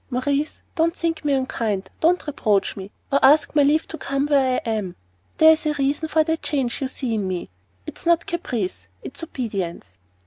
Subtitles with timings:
[0.09, 4.59] Maurice, don't think me unkind, don't reproach me, or ask my leave to come where
[4.59, 4.95] I am.
[5.37, 7.51] There is a reason for the change you see in me;
[7.85, 9.99] it's not caprice, it is obedience."